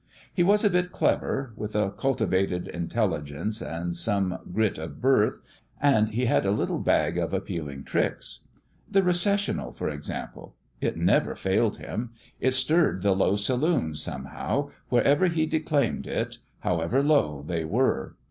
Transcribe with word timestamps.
He 0.33 0.41
was 0.41 0.63
a 0.65 0.69
bit 0.71 0.91
clever 0.91 1.53
with 1.55 1.75
a 1.75 1.91
cultivated 1.91 2.67
intelligence 2.67 3.61
and 3.61 3.95
some 3.95 4.39
grit 4.51 4.79
of 4.79 4.99
birth 4.99 5.37
and 5.79 6.09
he 6.09 6.25
had 6.25 6.43
a 6.43 6.49
little 6.49 6.79
bag 6.79 7.19
of 7.19 7.35
appealing 7.35 7.83
tricks. 7.83 8.39
The 8.89 9.03
Recessional, 9.03 9.71
for 9.71 9.91
ex 9.91 10.09
ample. 10.09 10.55
It 10.79 10.97
never 10.97 11.35
failed 11.35 11.77
him. 11.77 12.13
It 12.39 12.55
stirred 12.55 13.03
the 13.03 13.11
low 13.15 13.35
saloons, 13.35 14.01
somehow, 14.01 14.71
wherever 14.89 15.27
he 15.27 15.45
declaimed 15.45 16.07
it, 16.07 16.39
how 16.61 16.79
ever 16.81 17.03
low 17.03 17.43
they 17.45 17.63
were. 17.63 18.15